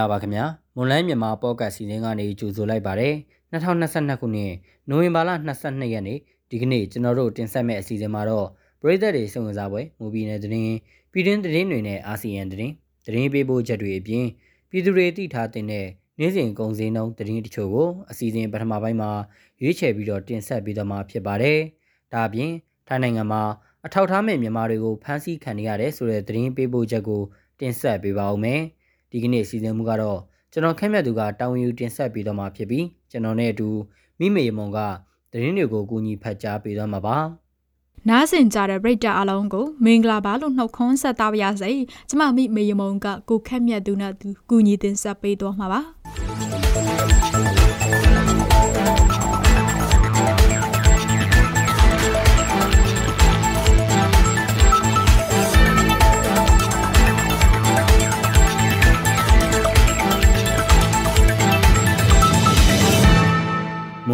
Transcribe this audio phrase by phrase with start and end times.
[0.00, 0.44] မင်္ဂလာပါခင်ဗျာ
[0.76, 3.14] မွန်လိုင်းမြန်မာပေါ့ကတ်စီစဉ်ကနေကြိုဆိုလိုက်ပါတယ်
[3.52, 4.52] 2022ခုနှစ်
[4.88, 5.30] နိုဝင်ဘာလ
[5.60, 6.18] 22ရက်နေ့
[6.50, 8.46] ဒီကနေ့ကျွန်တော်တို့တင်ဆက်မယ့်အစီအစဉ်မှာတော့
[8.80, 10.76] ပြည်သက်တွေစုံစမ်းပွဲမူဘီနယ်သတင်း
[11.12, 12.74] ပြည်တွင်းသတင်းတွေနဲ့အာဆီယံသတင်း
[13.04, 14.26] သတင်းပေးပို့ချက်တွေအပြင်
[14.70, 19.10] ပြည်သူတွေသိထားတဲ့နေ့စဉ်ကုန်စည်နှုန်းသတင်းတချို့ကိုအစီအစဉ်ပထမပိုင်းမှာ
[19.60, 21.58] ရွေးချယ်ပြီးတော့တင်ဆက်ပေးတော့မှာဖြစ်ပါတယ်
[22.12, 22.50] ဒါအပြင်
[22.88, 23.42] ထိုင်းနိုင်ငံမှာ
[23.86, 27.22] အထောက်ထားမဲ့မြန်မာတွေကိုဖမ်းဆီးခံရတဲ့ဆိုတဲ့သတင်းပေးပို့ချက်ကို
[27.60, 28.62] တင်ဆက်ပေးပါဦးမယ်။
[29.10, 30.18] ဒီကနေ့စီစဉ်မှုကတော့
[30.52, 33.68] ကျွန်တော်ခက်မြတ်သူကတာဝန်ယူတင်ဆက်ပေးတော့မှာဖြစ်ပြီးကျွန်တော်နဲ့အတူ
[34.20, 34.78] မိမေမုံက
[35.32, 37.18] သတင်းတွေကိုကူညီဖတ်ကြားပေးတော့မှာပါ
[38.08, 41.70] နားဆင်ကြတဲ့ပရိသတ်အလုံးကိုမင်္ဂလာပါလို့နှုတ်ခွန်းဆက်သားပါရစေ
[42.08, 45.80] ကျမမိမေယမုံကကိုခက်မြတ်သူနဲ့သူကူညီတင်ဆက်ပေးတော့မှာပါ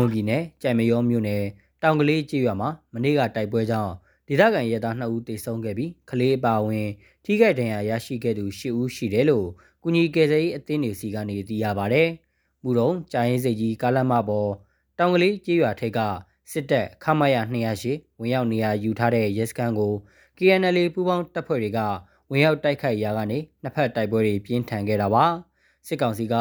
[0.06, 1.42] မွန်ပြည်နယ်ကြိုင်မရောမြို့နယ်
[1.82, 3.92] တောင်ကလေးကျေးရွာမှာမနေ့ကတိုက်ပွဲကြောင့်
[4.28, 6.88] ဒေသခံရဲသား2ဦးသေဆုံးခဲ့ပြီးကလေးအပါအဝင်
[7.24, 9.46] ထိခိုက်ဒဏ်ရာရရှိခဲ့သူ10ဦးရှိတယ်လို့
[9.82, 12.02] ကုညီကယ်ဆယ်ရေးအသင်းတွေစီကနေသိရပါဗျ။
[12.62, 14.50] မူတုံကြာရင်စိတ်ကြီးကားလမ်းမပေါ်
[14.98, 16.00] တောင်ကလေးကျေးရွာထိပ်က
[16.52, 17.36] စစ်တပ်ခမရ
[17.82, 19.92] 208ဝင်ရောက်နေရာယူထားတဲ့ရဲစခန်းကို
[20.38, 21.80] KNL ပူးပေါင်းတပ်ဖွဲ့တွေက
[22.30, 25.24] ဝင်ရောက်တိုက်ခိုက်ရာကနေနှစ်ဖက်တိုက်ပွဲတွေပြင်းထန်ခဲ့တာပါ။
[25.86, 26.34] စစ်ကောင်စီက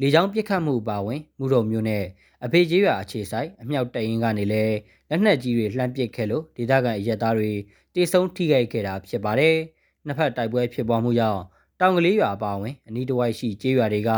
[0.00, 2.04] လေကြောင်းပစ်ခတ်မှုပါဝင်မူတုံမျိုးနဲ့
[2.44, 4.64] အဖေကြီးရွာအခြေဆိုင်အမြောက်တရင်ကနေလဲ
[5.08, 7.52] လက်နက်ကြီးတွေလှမ်းပစ်ခဲ့လို့ဒေသခံရဲသားတွေ
[7.94, 9.56] တေဆုံးထိခိုက်ခဲ့တာဖြစ်ပါတယ်။
[10.06, 11.40] နှစ်ဖက်တိုက်ပွဲဖြစ်ပွားမှုကြောင့်
[11.80, 14.10] တောင်ကလေးရွာအပါအဝင်အနီးတစ်ဝိုက်ရှိကျေးရွာတွေက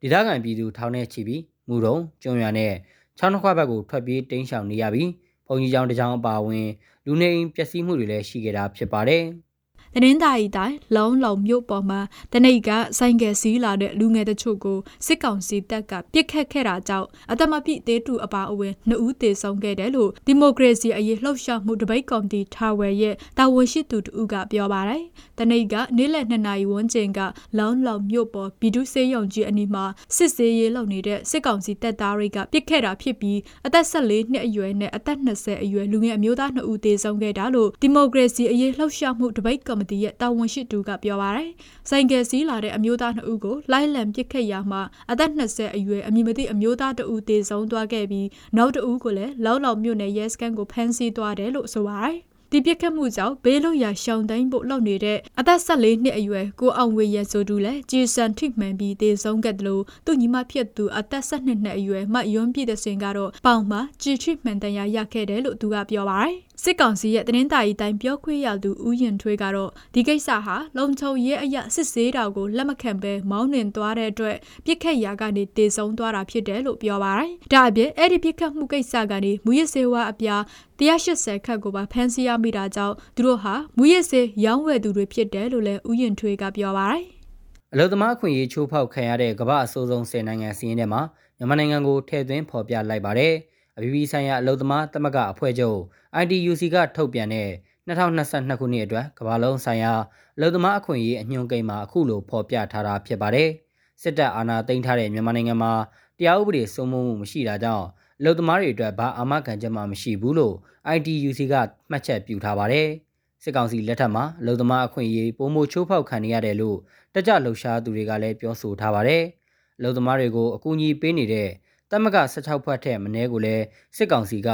[0.00, 2.72] ဒေသခံပြည်သူထောင်ထဲချီပြီးမူတုံကျွန်းရွာနဲ့
[3.18, 5.10] ချောင်းတစ်ခွက်ဘက်ကိုထွက်ပြေးတိမ်းရှောင်နေရပြီး
[5.48, 6.68] ဘုံကြီးကျောင်းတစ်ကျောင်းအပါအဝင်
[7.06, 9.22] လူနေအိမ်ပျက်စီးမှုတွေလည်းရှိခဲ့တာဖြစ်ပါတယ်။
[9.96, 12.00] တနင်္သာရီတိုင်းလုံလုံမြို့ပေါ်မှာ
[12.32, 25.02] တနိတ်ကဆိုင်ကယ်စီးလာတဲ့လူငယ်တချို့ကိုစစ်ကောင်စီတပ်ကပြစ်ခတ်ခဲ့တာကြောင့်အသက်မပြည့်သေးတူအပါအဝင်နှစ်ဦးသေဆုံးခဲ့တယ်လို့ဒီမိုကရေစီအရေးလှုပ်ရှားမှုတပိတ်ကော်မတီထားဝယ်ရဲ့တာဝန်ရှိသူတူကပြောပါတယ်။
[25.38, 27.20] တနိတ်ကနေ့လယ်2နာရီဝန်းကျင်က
[27.58, 29.84] လုံလုံမြို့ပေါ်ဘီဒုစေးရုံကြီးအနီးမှာ
[30.16, 41.50] စစ်စေးရေးလုပ်နေတဲ့စစ်ကောင်စီတပ်သားတွေကပြစ်ခဲ့တာဖြစ်ပြီးအသက်14နှစ်အရွယ်နဲ့အသက်20အရွယ်လူငယ်အမျိုးသား2ဦးသေဆုံးခဲ့တာလို့ဒီမိုကရေစီအရေးလှုပ်ရှားမှုတပိတ်ကော်မတီရဲ့တာဝန်ရှိသူကပြောပါတယ်။
[41.88, 52.18] ဆိုင်ကယ်စီးလာတဲ့အမျိုးသား2ဦးကိုလိုက်လံပစ်ခတ်ရာမှာအသက်20အရွယ်အမည်မသိအမျိုးသား2ဦးသေဆုံးသွားခဲ့ပြီးနောက်2ဦးကိုလည်းလောက်လောက်မြို့နယ်ရဲစခန်းကိုဖမ်းဆီးသွားတယ်လို့ဆိုပါတယ်။
[52.56, 80.42] ဒီပြစ်ခတ်မှုကြောင့်ဘေးလွတ်ရာရှောင်တိုင်းဖို့လုပ်နေတဲ့အသက်14နှစ်အရွယ်ကိုအောင်ဝေရဆိုသူလည်းဂျီဆန်ထိမှန်ပြီးတေဆုံးခဲ့တယ်လို့သူညီမဖြစ်သူအသက်12နှစ်အရွယ်မယွန်းပြည့်တဲ့စင်ကတော့ပေါင်မှာဂျီထိမှန်တရားရခဲ့တယ်လို့သူကပြောပါတယ်စစ်ကောင်စီရဲ့တင်းတာရီတိုင်းပြောခွေရသူဦးရင်ထွေးကတော့ဒီကိစ္စဟာလုံချုံရဲအရစစ်ဆေးတာကိုလက်မခံဘဲမောင်းနှင်သွားတဲ့အတွက်ပြစ်ခတ်ရာကနေတေဆုံးသွားတာဖြစ်တယ်လို့ပြောပါတယ်။ဒါအပြင်အဲ့ဒီပြစ်ခတ်မှုကိစ္စကနေမူရစေဝါအပြား
[80.78, 87.04] 180ခတ်ကိုပါဖမ်းဆီးရမိတာကြောင့်သူတို့ဟာမူရစေရောင်းဝယ်သူတွေဖြစ်တယ်လို့လည်းဦးရင်ထွေးကပြောပါတယ်။
[87.72, 91.02] အလုသမားအခွင့်အရေးချိုးဖောက်ခံရတဲ့ကမ္ဘာအဆိုးဆုံး10နိုင်ငံစီးရင်ထဲမှာ
[91.36, 93.34] မြန်မာနိုင်ငံကိုထည့်သွင်းဖော်ပြလိုက်ပါတယ်။
[93.76, 95.78] အပြည်ပြည်ဆိုင်ရာအလုံသမားသမဂ္ဂအဖွဲ့ချုပ်
[96.22, 97.48] ITUC ကထုတ်ပြန်တဲ့
[97.88, 99.92] 2022ခုနှစ်အတွက်ကမ္ဘာလုံးဆိုင်ရာ
[100.36, 103.48] အလုံသမားအခွင့်အရေးအညွှန်းကိန်းမှာအခုလိုဖော်ပြထားတာဖြစ်ပါတယ်။
[104.02, 105.72] စစ်တပ်အာဏာသိမ်းထားတဲ့မြန်မာနိုင်ငံမှာ
[106.18, 107.86] တရားဥပဒေစိုးမိုးမှုမရှိတာကြောင့်
[108.20, 110.54] အလုံသမားတွေအတွက်ဘာအာမခံချက်မှမရှိဘူးလို့
[110.96, 111.54] ITUC က
[111.90, 112.88] မှတ်ချက်ပြုထားပါတယ်။
[113.42, 116.78] စစ်ကောင်စီလက်ထက်မှာအလုံသမားအခွင့်အရေးပုံမိုချိုးဖောက်ခံနေရတယ်လို့
[117.14, 119.22] တကြလှုပ်ရှားသူတွေကလည်းပြောဆိုထားပါတယ်။
[119.78, 121.48] အလုံသမားတွေကိုအကူအညီပေးနေတဲ့
[121.90, 123.64] တမက16ဖွဲ့ထက်မနည်းကိုလည်း
[123.96, 124.48] စစ်ကောင်စီက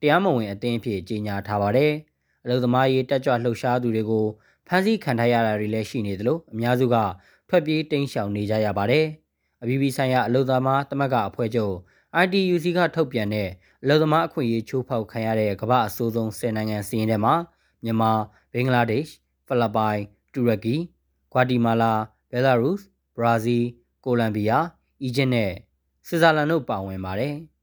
[0.00, 1.92] တရားမဝင်အသင်းအဖြစ်ကြေညာထားပါတယ်။
[2.44, 4.26] အလုံသမားရေးတက်ကြွလှုပ်ရှားသူတွေကို
[4.68, 6.96] ဖမ်းဆီးခံထားရတာတွေလည်းရှိနေသလိုအများစုက
[7.48, 9.06] ထွက်ပြေးတိမ်းရှောင်နေကြရပါတယ်။
[9.62, 11.74] အပြည်ပြည်ဆိုင်ရာအလုံသမားတမကအဖွဲ့ချုပ်
[12.22, 13.48] ITUC ကထုတ်ပြန်တဲ့
[13.82, 17.34] အလုံသမားအခွင့်အရေးချိုးဖောက်ခံရတဲ့ကမ္ဘာအဆိုးဆုံး10နိုင်ငံစီးရင်ထဲမှာ
[17.84, 18.12] မြန်မာ၊
[18.52, 19.16] ဘင်္ဂလားဒေ့ရှ်၊
[19.46, 19.98] ဖိလစ်ပိုင်၊
[20.32, 20.76] တူရကီ၊
[21.32, 21.92] ဂွာတီမာလာ၊
[22.30, 22.78] ဘဲလာရုစ်၊
[23.16, 23.62] ဘရာဇီး၊
[24.04, 24.58] ကိုလံဘီယာ၊
[25.02, 25.52] အီဂျစ်နဲ့
[26.06, 27.34] ဆွစ်ဇာလန်တို့ပါဝင်ပါတယ်။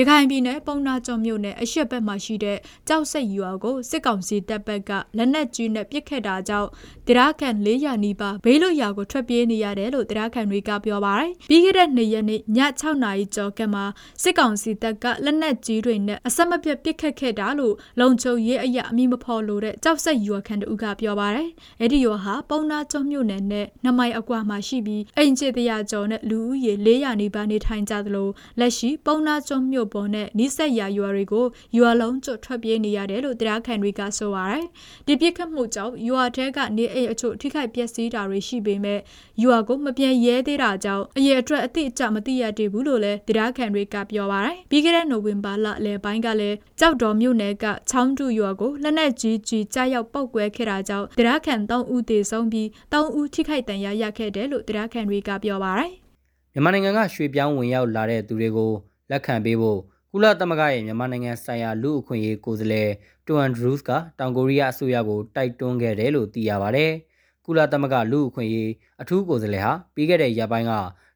[0.00, 2.58] ရခိုင်ပြည်နယ်ပုံနာကျော်မြို့နယ်အရှက်ဘက်မှာရှိတဲ့
[2.88, 6.68] ကြောက်စိတ်ရွာကိုစစ်ကောင်စီတပ်ဘက်ကလက်နက်ကြီးနဲ့ပစ်ခတ်တာကြောင့်
[7.08, 12.40] တရားခံ400နီးပါးဘေးလွတ်ရာကိုထွက်ပြေးနေရတယ်လို့တရားခံတွေကပြောပါတယ်။ပြီးခဲ့တဲ့နေ့ရက်နေ့ည
[12.80, 13.84] 6နာရီကျော်ကမှာ
[14.22, 21.48] စစ်ကောင်စီတပ်ကလက်နက်ကြီးတွေနဲ့အဆက်မပြတ်ပစ်ခတ်ခဲ့တာလို့လုံခြုံရေးအရာအမိမဖော်လို့တဲ့ကြောက်စိတ်ရွာခံတူကပြောပါတယ်။
[21.80, 28.28] အဲ့ဒီရွာဟာပုံနာကျော်မြို့နယ်နဲ့နမိုင်အကွာမှာရှိပြီးအိမ်ချေတရာကျော်နဲ့လူဦးရေ400နီးပါးနေထိုင်ကြသလို
[28.60, 31.46] လက်ရှိပုံနာကျော်မြို့မြို့ပေါ်နဲ့နိဆက်ရာရွာတွေကို
[31.76, 34.64] ရွာလုံးကျွတ်ထွက်ပြေးနေရတယ်လို့တရားခံတွေကဆိုပါတယ်။
[35.06, 39.00] ဒီပြစ်ခတ်မှုကြောင့်ရွာထဲကနေအိမ်အချို့ထိခိုက်ပျက်စီးတာတွေရှိပေမဲ့
[39.42, 55.92] ရွာကိုမပြန်ရဲသေးတာကြောင့်အရေးအတွက်အတိအကျမသိရသေးဘူးလို့လည်းတရားခံတွေကပြောပါတယ်။ပြီးခဲ့တဲ့နိုဝင်ဘာလလယ်ပိုင်းကလည်းကြောက်တော်မြို့နယ်ကချောင်းတူရွာကိုလက်နက်ကြီးကြီးကြားရောက်ပောက်ကွဲခဲ့တာကြောင့်တရားခံ3ဦးသေဆုံးပြီး3ဦးထိခိုက်ဒဏ်ရာရခဲ့တယ်လို့တရားခံတွေကပြောပါတယ်။
[56.54, 58.72] မြန်မာနိုင်ငံကရွှေပြောင်းဝင်ရောက်လာတဲ့သူတွေကို
[59.10, 59.80] လက်ခံပေးဖို့
[60.12, 62.90] ကုလသမဂ္ဂရဲ့မြန်မာနိုင်ငံဆိုင်ရာလူ့အခွင့်အရေးကိုယ်စားလှယ်
[63.26, 66.86] တူအန်ဒရူးစ်ကတောင်ကိုရီးယားအစိုးရကိုတိုက်တွန်းခဲ့တယ်လို့သိရပါဗျ။
[67.44, 68.70] ကုလသမဂ္ဂလူ့အခွင့်အရေး
[69.02, 70.72] အထူးကိုယ်စားလှယ်ဟာပြီးခဲ့တဲ့ရက်ပိုင်းက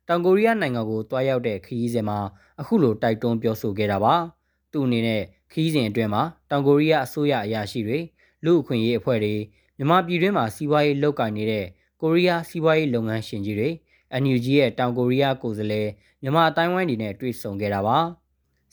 [0.08, 2.18] တောင်ကိုရီးယားနိုင်ငံကိုတွားရောက်တဲ့ခရီးစဉ်မှာ
[2.60, 4.14] အခုလိုတိုက်တွန်းပြောဆိုခဲ့တာပါ။
[4.72, 7.98] သူ့အနေနဲ့ခရီးစဉ်အတွင်းမှာတောင်ကိုရီးယားအစိုးရအရာရှိတွေ
[8.44, 9.34] လူ့အခွင့်အရေးအဖွဲ့တွေ
[9.76, 11.66] မြန်မာပြည်တွင်းမှာစီးပွားရေးလုပ်ကိုင်နေတဲ့
[12.00, 13.70] ကိုရီးယားစီးပွားရေးလုပ်ငန်းရှင်ကြီးတွေ
[14.22, 15.88] NUG ရဲ့တောင်ကိုရီးယားကိုယ်စားလှယ်
[16.22, 17.98] မြန်မာအတိုင်းဝိုင်းတွေနဲ့တွေ့ဆုံခဲ့တာပါ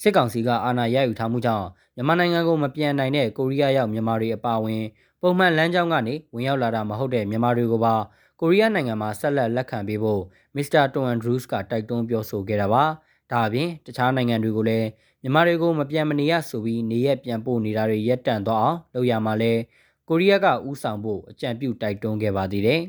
[0.02, 4.84] စစ်ကောင်စီကအာဏာရယူထားမှုကြောင့်မြန်မာနိုင်ငံကိုမပြန်နိုင်တဲ့ကိုရီးယားရောက်မြန်မာတွေအပါအဝင်
[5.22, 7.96] ပုံမှန်လမ်းကြောင်းကနေဝင်ရောက်လာတာမဟုတ်တဲ့မြန်မာတွေကိုပါ
[8.42, 10.22] ကိုရီးယားနိုင်ငံမှာဆက်လက်လက်ခံပေးဖို့
[10.56, 12.84] မစ္စတာတွန်အန်ဒရူးစ်ကတိုက်တွန်းပြောဆိုခဲ့တာပါ
[13.32, 14.88] ဒါအပြင်တခြားနိုင်ငံတွေကိုလည်း
[15.22, 19.54] မြန်မာတွေကိုမပြန်မနေရဆိုပြီးနေရက်ပြန်ပို့နေတာတွေရပ်တန့်သွားအောင်လုပ်ရမှာလဲ
[20.10, 22.82] ကိုရီးယားကဥဆောင်ဖို့အကြံပြုတိုက်တွန်းခဲ့ပါသေးတယ်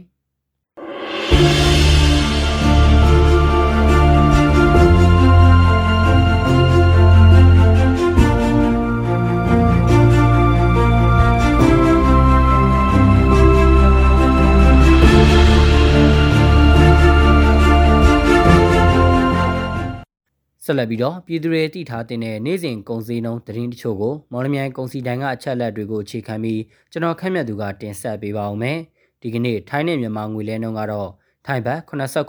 [20.73, 26.61] ဆက်လက်ပြီးတော့ပြည်သူတွေတည်ထားတဲ့နေ့စဉ်ကုန်စည်နှုန်းသတင်းတချို့ကိုမော်လမြိုင်ကုန်စည်တန်းကအချက်လက်တွေကိုအခြေခံပြီး
[26.93, 28.79] ကျွန်တော်ခန့်မှန်းသူကတင်ဆက်ပေးပါအောင်မယ်။
[29.23, 31.11] ဒီကနေ့ထိုင်းနဲ့မြန်မာငွေလဲနှုန်းကတော့
[31.47, 32.29] ထိုင်းဘတ်89.6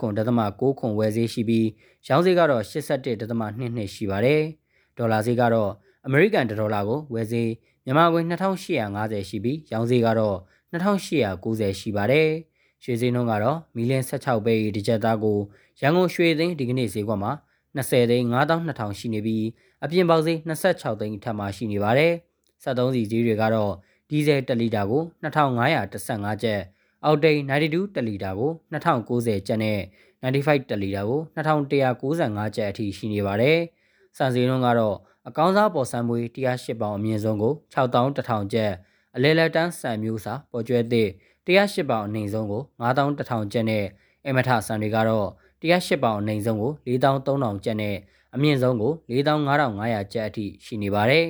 [0.80, 1.68] ခွန်ဝယ်ဈေးရှိပြီး
[2.08, 4.42] ရောင်းဈေးကတော့81.22ရှိပါတယ်။
[4.98, 5.70] ဒေါ်လာဈေးကတော့
[6.06, 7.50] အမေရိကန်ဒေါ်လာကိုဝယ်ဈေး
[7.84, 10.36] မြန်မာငွေ2850ရှိပြီးရောင်းဈေးကတော့
[10.72, 12.28] 2890ရှိပါတယ်။
[12.84, 15.38] ရွှေဈေးနှုန်းကတော့မီလ16ပဲဒီဂျက်သားကို
[15.80, 17.32] ရန်ကုန်ရွှေသိန်းဒီကနေ့ဈေးကွက်မှာ
[17.76, 19.44] 20သိန်း9200ရှိနေပြီး
[19.84, 22.12] အပြင်ပေါက်ဈေး26သိန်းထပ်မှရှိနေပါတယ်။
[22.64, 23.72] 73စီဈေးတွေကတော့
[24.10, 26.60] ဒီဇယ်1လီတာကို2515ကျပ်
[27.04, 29.80] အောက်တိန်92တလီတာကို2090ကျပ်နဲ့
[30.22, 33.58] 95တလီတာကို2195ကျပ်အထိရှိနေပါတယ်။
[34.16, 34.96] စံစည်နှုန်းကတော့
[35.28, 38.72] အကောင်းစားပေါ်ဆန်းမွေး108ပေါင်အမြင့်ဆုံးကို6100ကျပ်
[39.16, 41.10] အလဲလက်တန်းစံမျိုးစာပေါ်ကျွဲသည့်
[41.46, 43.84] 108ပေါင်အနှိမ်ဆုံးကို9100ကျပ်နဲ့
[44.26, 45.28] အမထဆန်တွေကတော့
[45.62, 47.96] 108ပေါင်အနှိမ်ဆုံးကို4300ကျပ်နဲ့
[48.34, 51.26] အမြင့်ဆုံးကို4500ကျပ်အထိရှိနေပါတယ်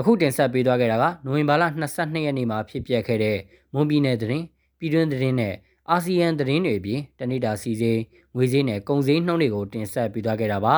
[0.00, 1.64] အခုတင်ဆက်ပေးသွားခဲ့တာကနိုဝင်ဘာလ
[1.94, 3.38] 22ရက်နေ့မှာဖြစ်ပျက်ခဲ့တဲ့
[3.72, 4.46] မွန်ပြည်နယ်သတင်း
[4.78, 5.54] ပြည်တွင်းသတင်းနဲ့
[5.90, 8.00] အာဆီယံသတင်းတွေအပြင်တနိတာစီစေး
[8.34, 10.76] ငွေစည်းနဲ့ကုန်စည်နှုန်းတွေကိုတင်ဆက်ပေးသွားခဲ့တာပါ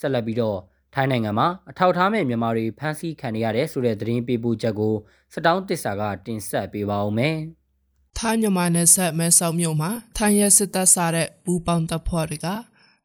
[0.00, 0.58] ဆက်လက်ပြီးတော့
[0.98, 4.94] ထိုင်းနိုင်ငံမှာအထောက်ထားမဲ့မြန်မာတွေဖမ်းဆီးခံရတဲ့ဆိုတဲ့သတင်းပေးပို့ချက်ကို
[5.34, 7.36] စတောင်းတစ္ဆာကတင်ဆက်ပေးပါဦးမယ်။
[8.18, 12.48] ထိုင်းမြန်မာနယ်စပ်မဲဆောက်မြို့မှာထိုင်းရဲစစ်တပ်စားတဲ့ဘူပေါင်းတပ်ဖွဲ့တွေက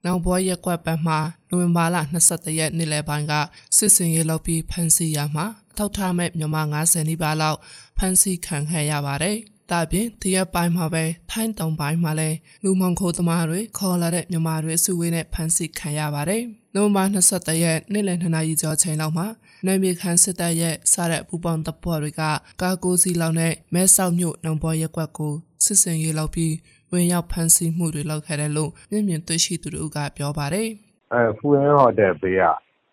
[0.05, 1.19] နောင်ဘွားရက်ကွက်ပတ်မှာ
[1.49, 1.97] နိုဝင်ဘာလ
[2.29, 3.33] 22ရက်နေ့လယ်ပိုင်းက
[3.77, 7.59] စစ်စင်ရေးလုပ်ပြီးဖမ်းဆီးရမှာအထောက်ထားမဲ့မြန်မာ90နီးပါးလောက်
[7.97, 9.37] ဖမ်းဆီးခံခဲ့ရပါတယ်။
[9.71, 16.43] ဒါပြင်တရက်ပိုင်းမှာပဲထိုင်းတောင်ပိုင်းမှာလည်းလူမောင်ခိုးသမားတွေခေါ်လာတဲ့မြန်မာတွေစုဝေးနဲ့ဖမ်းဆီးခံရပါတယ်။
[16.75, 19.27] နိုဝင်ဘာ23ရက်နေ့လယ်2နာရီကျော်ချိန်လောက်မှာ
[19.65, 22.21] နိုင်မြေခန်းစစ်တပ်ရဲ့စားတဲ့ပူပေါင်းတပ်ဖွဲ့တွေက
[22.61, 25.33] ကာကိုစီလောက်နဲ့မဲဆောက်မြို့နောင်ပေါ်ရက်ကွက်ကို
[25.65, 26.53] စစ်စင်ရေးလောက်ပြီး
[26.91, 30.69] ဝင်ရောက်ဖမ်းဆီးမှုတွေလုပ်ခဲ့တယ်လို့မျက်မြင်တွေ့ရှိသူတို့ကပြောပါတယ်။
[31.13, 32.43] အဲဖူရင်းဟိုတယ်ဘေးက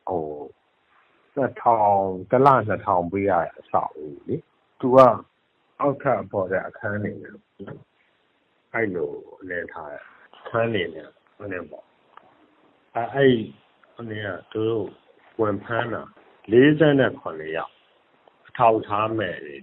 [0.09, 0.25] ဟို
[1.37, 2.49] 2000တလ
[2.79, 4.37] 2000ပေးရအဆောက်ဦးလေ။
[4.81, 4.99] तू က
[5.81, 7.35] အောက်ထပ်ပေါ်တဲ့အခန်းတွေနဲ့
[8.75, 9.11] အဲ့လို
[9.49, 10.03] လဲထားတဲ့
[10.39, 11.85] အခန်းတွေနဲ့ဟိုနေပေါ့
[12.97, 13.35] အဲအဲ့
[13.95, 14.87] ဟိုနေကသူတို့
[15.41, 16.03] ဝင်ဖမ်းတာ
[16.53, 17.73] 49ယောက်
[18.47, 19.57] အထောက်ထားမဲ့လေ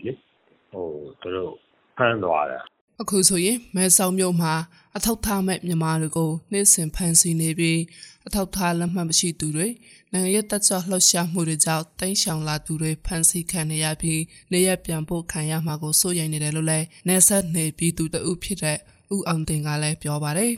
[0.71, 0.87] ဟို
[1.21, 1.53] သူတို့
[1.97, 2.65] ဖမ်းသွားတယ်
[3.01, 4.53] အခုဆိုရင်မဲဆောက်မြို့မှာ
[4.97, 7.79] အထောက်ထားမဲ့မြန်မာတွေကိုနှိမ့်စင်ဖမ်းဆီးနေပြီး
[8.27, 9.67] အထောက်ထားလက်မှတ်မရှိသူတွေ
[10.13, 14.21] နိုင်ငံရေးတပ်ကြောလှုပ်ရှားမှုတွေကြောင့်တိန့်ရှောင်လာသူတွေဖမ်းဆီးခံနေရပြီး
[14.53, 18.77] နေရပြန်ဖို့ခံရမှာကိုစိုးရိမ်နေတယ်လို့လည်းနေဆက်နေပြီးသူတဦးဖြစ်တဲ့
[19.15, 20.51] ဦးအောင်တင်ကလည်းပြောပါတယ်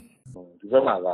[0.60, 1.08] ဒီဘက်မှာက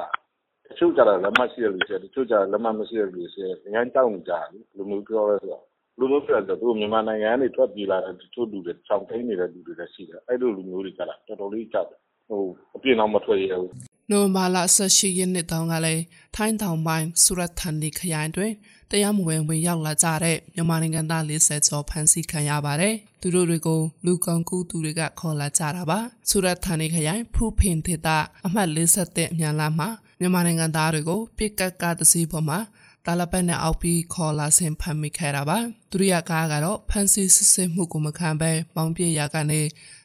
[0.68, 5.64] တချို့ကြတော့လက်မှတ်ရှိတဲ့လူတွေတချို့ကြတော့လက်မှတ်မရှိတဲ့လူတွေအများကြီးတောင်းနေကြတယ်လူမျိုးပြောရဲဆိုတော့
[5.98, 12.42] လူမျိုးပြောတယ်သူမြန်မာနိုင်ငံကနေ ထွက်ပြေးလာတဲ့ တချို့လူတွေချောင်ထိန်နေတဲ့ လူတွေလည်း ရှိတယ် အဲ့လို လူမျိုးတွေကြတာတော်တော်လေး ကြောက်တယ်ဟို
[12.76, 13.72] အပြင်းအောင် မထွက်ရဘူး
[14.10, 16.02] နိုမာလာ18ရက်နေ့တောင်ကလည်း
[16.36, 18.52] ထိုင်းတောင်ပိုင်း ဆူရတ်ထန်ဒီခရိုင်တွင်
[18.90, 25.98] တရားမဝင် ဝင်ရောက်လာကြတဲ့ မြန်မာနိုင်ငံသား40ကျော် ဖမ်းဆီးခံရပါတယ်။သူတို့တွေကို လူကောင်ကူသူတွေက ခေါ်လာကြတာပါ
[26.28, 29.88] ဆူရတ်ဌာနေခရိုင် ဖူဖင်ဒေတာအမှတ်47အမြန်လာမှာ
[30.20, 32.58] မြန်မာနိုင်ငံသားတွေကိုပြစ်ကတ်ကားတစ်စီးပေါ်မှာ
[33.06, 35.58] တာလပတ်နဲ့အောက်ပြီးခေါ်လာဆင်ဖမ်းမိခဲ့တာပါ
[35.90, 39.60] ဒုတိယကားကတော့ဖန်စီစစ်စစ်မှုကိုမခံဘဲပေါင်းပြရာကနေ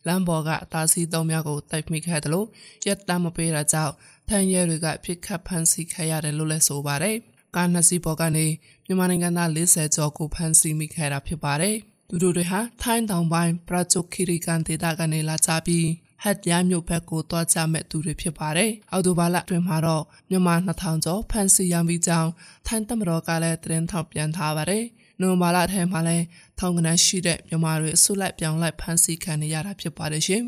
[0.07, 2.47] လမ်းပေါ်ကအသားစီးသုံးများကိုတိုက်မိခဲ့တယ်လို့
[2.87, 3.93] ရက်တမ်းမပေးတာကြောင့်
[4.29, 7.17] ထန်ရဲတွေကပြစ်ခတ်ဖမ်းဆီးခဲ့ရတယ်လို့လည်းဆိုပါတယ်
[7.55, 8.45] ကားနှစ်စီးပေါ်ကနေ
[8.85, 11.75] မြန်မာနိုင်ငံသား40ကျော်ကိုဖမ်းဆီးမိခဲ့တာဖြစ်ပါတယ်
[12.09, 15.87] သူတို့တွေဟာထိုင်းတောင်ပိုင်းပရာဂျိုခီရီကန်ဒေသကနေလာကြပြီး
[16.23, 22.31] ဟတ်ရမြို့ဘက်ကိုတွားကြမဲ့သူတွေဖြစ်ပါတယ်။အော်တိုဘာလအတွင်းမှာတော့မြန်မာ2000ကျော်ဖမ်းဆီးရမိကြောင်း
[22.67, 24.83] ထိုင်းတမတော်ကလည်းသတင်းထုတ်ပြန်ထားပါတယ်။
[25.21, 26.25] နိုဝင်ဘာလထဲမှာလည်း
[26.59, 30.43] ထောင်ကနန်းရှိတဲ့မြန်မာတွေအစုလိုက်ပြောင်းလိုက်ဖမ်းဆီးခံနေရတာဖြစ်ပါတယ်ရှင်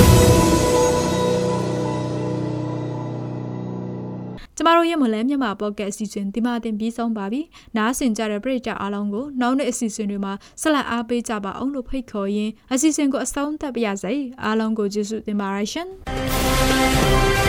[4.62, 7.42] ကျမတို့ရဲ့မလဲမြန်မာပေါ့ကတ်အစီအစဉ်ဒီမှာတင်ပြီးဆုံးပါပြီ။
[7.78, 14.14] နားဆင်ကြတဲ့ပရိသတ်အားလုံးကိုနောက်နေ့အစီအစဉ်တွေမှာဆက်လက်အားပေးကြပါအောင်လို့ဖိတ်ခေါ်ရင်းအစီအစဉ်ကိုအဆုံးသတ်ပါရစေ။
[14.44, 15.90] အားလုံးကိုကျေးဇူးတင်ပါရရှင်။